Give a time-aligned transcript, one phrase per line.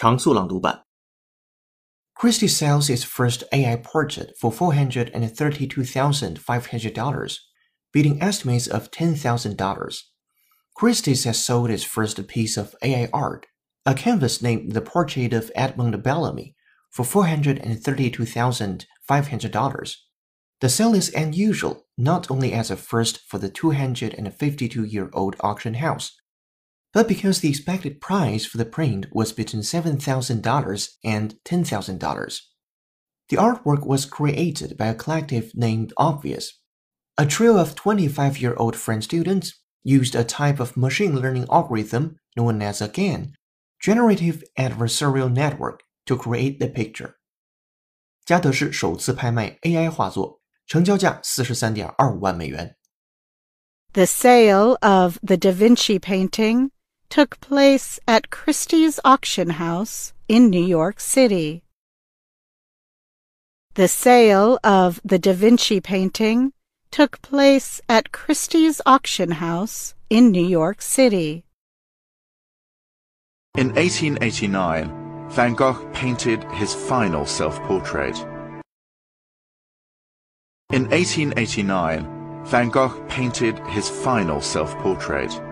[0.00, 0.84] 常速朗读版。
[2.14, 7.40] Christie sells its first AI portrait for four hundred and thirty-two thousand five hundred dollars,
[7.92, 10.10] beating estimates of ten thousand dollars.
[10.74, 13.46] Christie's has sold its first piece of AI art,
[13.84, 16.54] a canvas named The Portrait of Edmund Bellamy,
[16.90, 20.06] for four hundred and thirty-two thousand five hundred dollars.
[20.60, 25.74] The sale is unusual not only as a first for the 252 year old auction
[25.74, 26.16] house,
[26.92, 32.40] but because the expected price for the print was between $7,000 and $10,000.
[33.28, 36.60] The artwork was created by a collective named Obvious.
[37.18, 42.16] A trio of 25 year old French students used a type of machine learning algorithm
[42.36, 43.34] known as a GAN,
[43.80, 47.16] Generative Adversarial Network, to create the picture.
[48.24, 52.76] 加德士首次拍卖 AI 画作，成交价四十三点二五万美元。
[53.92, 56.70] The sale of the Da Vinci painting
[57.11, 61.61] took place at Christie's auction house in New York City.
[63.73, 66.53] The sale of the Da Vinci painting
[66.89, 71.43] took place at Christie's auction house in New York City.
[73.57, 78.17] In 1889, Van Gogh painted his final self-portrait.
[80.71, 85.50] In 1889, Van Gogh painted his final self-portrait.